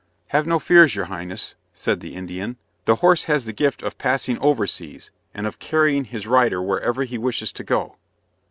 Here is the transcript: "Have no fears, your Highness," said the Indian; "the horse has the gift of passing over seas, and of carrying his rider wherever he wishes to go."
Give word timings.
"Have 0.29 0.47
no 0.47 0.57
fears, 0.57 0.95
your 0.95 1.05
Highness," 1.13 1.53
said 1.73 1.99
the 1.99 2.15
Indian; 2.15 2.57
"the 2.85 2.95
horse 2.95 3.25
has 3.25 3.45
the 3.45 3.53
gift 3.53 3.83
of 3.83 3.99
passing 3.99 4.39
over 4.39 4.65
seas, 4.65 5.11
and 5.31 5.45
of 5.45 5.59
carrying 5.59 6.05
his 6.05 6.25
rider 6.25 6.59
wherever 6.59 7.03
he 7.03 7.19
wishes 7.19 7.53
to 7.53 7.63
go." 7.63 7.97